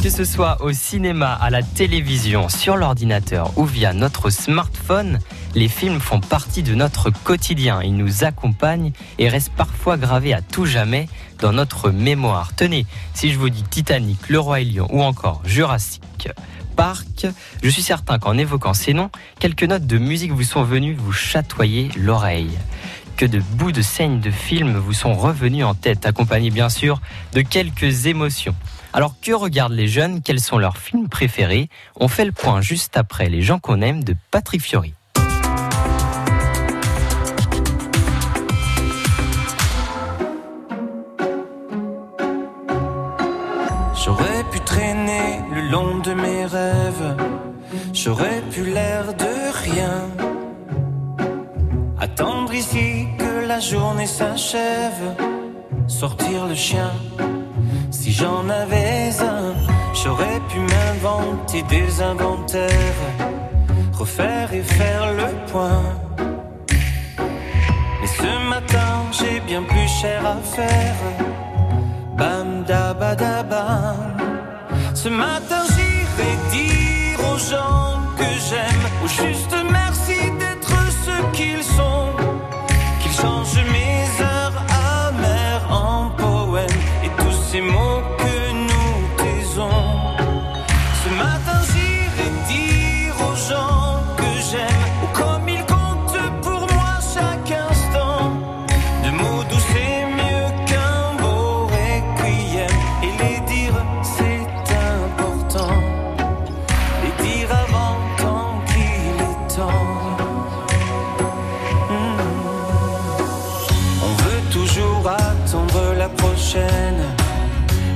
[0.00, 5.18] Que ce soit au cinéma, à la télévision, sur l'ordinateur ou via notre smartphone,
[5.56, 7.82] les films font partie de notre quotidien.
[7.82, 11.08] Ils nous accompagnent et restent parfois gravés à tout jamais
[11.40, 12.54] dans notre mémoire.
[12.54, 16.28] Tenez, si je vous dis Titanic, Le Roi et Lion ou encore Jurassic
[16.76, 17.26] Park,
[17.60, 21.12] je suis certain qu'en évoquant ces noms, quelques notes de musique vous sont venues vous
[21.12, 22.56] chatoyer l'oreille
[23.18, 27.00] que de bouts de scènes de films vous sont revenus en tête, accompagnés bien sûr
[27.32, 28.54] de quelques émotions.
[28.92, 30.22] Alors que regardent les jeunes?
[30.22, 31.68] Quels sont leurs films préférés?
[31.96, 34.94] On fait le point juste après Les gens qu'on aime de Patrick Fiori.
[44.04, 47.16] J'aurais pu traîner le long de mes rêves,
[47.92, 49.27] j'aurais pu l'air de.
[52.00, 55.16] Attendre ici que la journée s'achève,
[55.88, 56.92] sortir le chien.
[57.90, 59.54] Si j'en avais un,
[59.94, 63.02] j'aurais pu m'inventer des inventaires,
[63.92, 65.82] refaire et faire le point.
[68.00, 70.96] Mais ce matin, j'ai bien plus cher à faire.
[72.16, 74.16] Bam da ba da bam.
[74.94, 77.97] Ce matin, j'irai dire aux gens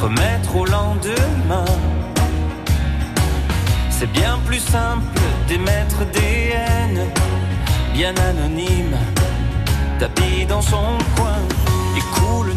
[0.00, 1.64] remettre au lendemain.
[3.90, 7.06] C'est bien plus simple d'émettre des haines,
[7.94, 8.96] bien anonymes
[9.98, 11.38] tapis dans son coin
[11.96, 12.52] et coule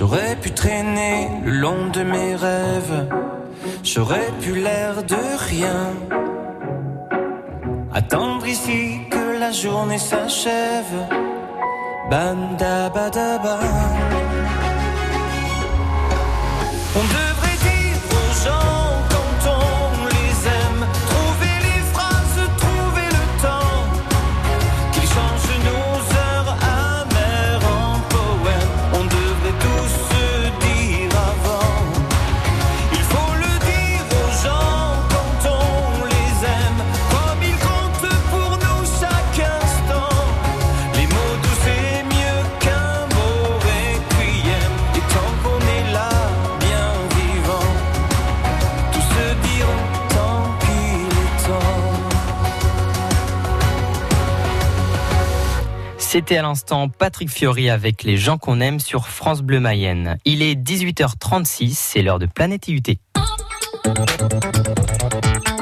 [0.00, 3.06] J'aurais pu traîner le long de mes rêves,
[3.84, 5.92] j'aurais pu l'air de rien.
[7.92, 10.96] Attendre ici que la journée s'achève,
[12.10, 13.58] bam da ba da ba.
[16.98, 17.06] On
[56.12, 60.18] C'était à l'instant Patrick Fiori avec les gens qu'on aime sur France Bleu Mayenne.
[60.24, 62.82] Il est 18h36, c'est l'heure de Planète IUT.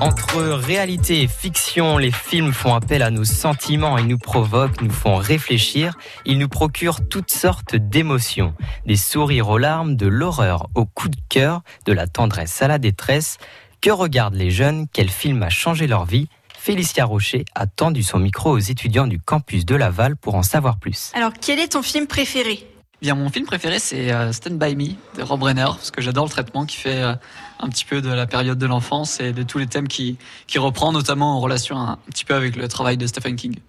[0.00, 4.92] Entre réalité et fiction, les films font appel à nos sentiments, ils nous provoquent, nous
[4.92, 5.94] font réfléchir,
[6.24, 8.54] ils nous procurent toutes sortes d'émotions.
[8.86, 12.78] Des sourires aux larmes, de l'horreur au coup de cœur, de la tendresse à la
[12.78, 13.38] détresse.
[13.80, 14.86] Que regardent les jeunes?
[14.92, 16.28] Quel film a changé leur vie?
[16.66, 20.80] Félicia Rocher a tendu son micro aux étudiants du campus de Laval pour en savoir
[20.80, 21.12] plus.
[21.14, 22.68] Alors, quel est ton film préféré?
[23.00, 26.24] Bien, mon film préféré, c'est euh, Stand By Me de Rob Reiner, parce que j'adore
[26.24, 27.14] le traitement qui fait euh,
[27.60, 30.18] un petit peu de la période de l'enfance et de tous les thèmes qui,
[30.48, 33.60] qui reprend, notamment en relation un, un petit peu avec le travail de Stephen King.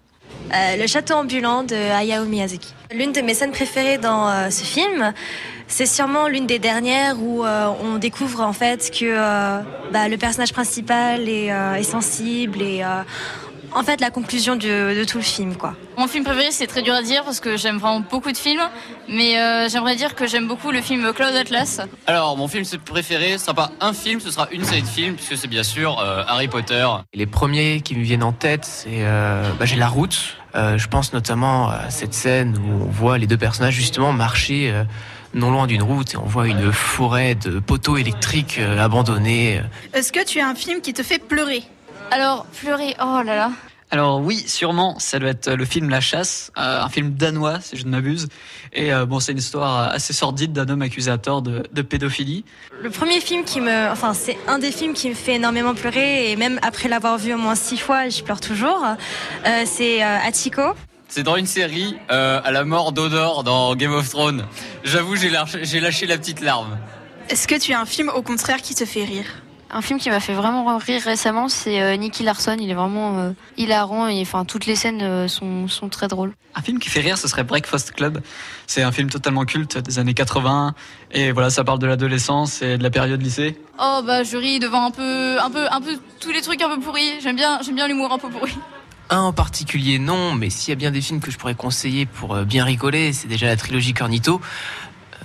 [0.54, 2.72] Euh, le château ambulant de Hayao Miyazaki.
[2.92, 5.12] L'une de mes scènes préférées dans euh, ce film,
[5.66, 9.14] c'est sûrement l'une des dernières où euh, on découvre en fait que
[9.92, 12.82] bah, le personnage principal est, est sensible et
[13.78, 15.74] en fait la conclusion de, de tout le film, quoi.
[15.96, 18.68] Mon film préféré, c'est très dur à dire parce que j'aime vraiment beaucoup de films,
[19.08, 21.80] mais euh, j'aimerais dire que j'aime beaucoup le film Cloud Atlas.
[22.08, 25.14] Alors, mon film préféré, ce sera pas un film, ce sera une série de films,
[25.14, 26.86] puisque c'est bien sûr euh, Harry Potter.
[27.14, 30.36] Les premiers qui me viennent en tête, c'est euh, bah, j'ai La Route.
[30.56, 34.72] Euh, je pense notamment à cette scène où on voit les deux personnages justement marcher
[34.72, 34.82] euh,
[35.34, 39.60] non loin d'une route et on voit une forêt de poteaux électriques abandonnés.
[39.92, 41.62] Est-ce que tu as un film qui te fait pleurer?
[42.10, 43.50] Alors, pleurer, oh là là.
[43.90, 47.76] Alors oui, sûrement, ça doit être le film La Chasse, euh, un film danois si
[47.76, 48.28] je ne m'abuse.
[48.74, 51.82] Et euh, bon, c'est une histoire assez sordide d'un homme accusé à tort de, de
[51.82, 52.44] pédophilie.
[52.82, 56.30] Le premier film qui me, enfin c'est un des films qui me fait énormément pleurer
[56.30, 58.84] et même après l'avoir vu au moins six fois, je pleure toujours.
[59.46, 60.74] Euh, c'est euh, Atiko.
[61.08, 64.44] C'est dans une série, euh, à la mort d'Odor dans Game of Thrones.
[64.84, 66.76] J'avoue, j'ai lâché, j'ai lâché la petite larme.
[67.30, 69.24] Est-ce que tu as un film au contraire qui te fait rire?
[69.70, 72.56] Un film qui m'a fait vraiment rire récemment, c'est euh, Nicky Larson.
[72.58, 76.34] Il est vraiment euh, hilarant et enfin toutes les scènes euh, sont, sont très drôles.
[76.54, 78.20] Un film qui fait rire, ce serait Breakfast Club.
[78.66, 80.74] C'est un film totalement culte des années 80.
[81.12, 83.60] Et voilà, ça parle de l'adolescence et de la période lycée.
[83.78, 86.74] Oh bah je ris devant un peu, un peu, un peu tous les trucs un
[86.74, 87.20] peu pourris.
[87.20, 88.54] J'aime bien, j'aime bien l'humour un peu pourri.
[89.10, 92.04] Un en particulier non, mais s'il y a bien des films que je pourrais conseiller
[92.04, 94.40] pour euh, bien rigoler, c'est déjà la trilogie Cornito,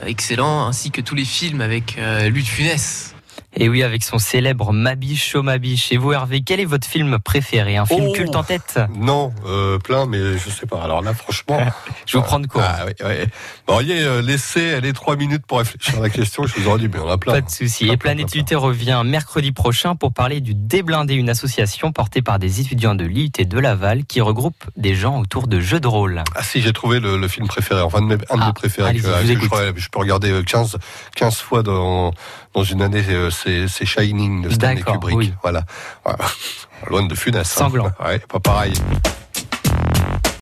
[0.02, 3.14] euh, excellent, ainsi que tous les films avec euh, de Funès.
[3.56, 5.92] Et oui, avec son célèbre Mabiche au Mabiche.
[5.92, 7.78] Et vous, Hervé, quel est votre film préféré?
[7.78, 8.12] Un film Oh.
[8.14, 8.80] culte en tête?
[8.96, 10.82] Non, euh, plein, mais je sais pas.
[10.84, 11.60] Alors là, franchement.
[12.06, 13.26] Je vais vous prendre quoi Ah, oui, oui.
[13.68, 16.46] Bon, voyez, euh, laissez les trois minutes pour réfléchir à la question.
[16.48, 17.34] Je vous aurais dit, mais on a plein.
[17.34, 17.86] Pas de souci.
[17.86, 22.40] Et plein, Planète UT revient mercredi prochain pour parler du Déblindé, une association portée par
[22.40, 26.24] des étudiants de l'IUT de Laval qui regroupe des gens autour de jeux de rôle.
[26.36, 28.48] Ah si, j'ai trouvé le, le film préféré, enfin un de mes, un de Ah,
[28.48, 30.78] mes préférés que, je que je, je peux regarder euh, 15,
[31.16, 32.14] 15 fois dans,
[32.54, 33.30] dans une année, euh,
[33.68, 35.16] c'est Shining de Stanley Kubrick.
[35.18, 35.34] oui.
[35.42, 35.64] Voilà.
[36.04, 36.26] Voilà.
[36.90, 37.60] Loin de Funès.
[37.62, 37.70] hein.
[38.04, 38.74] Ouais, pas pareil.